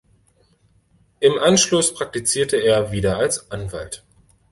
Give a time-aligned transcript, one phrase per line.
[1.19, 4.03] Im Anschluss praktizierte er wieder als Anwalt.